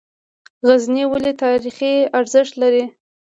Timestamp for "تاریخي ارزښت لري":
1.43-2.83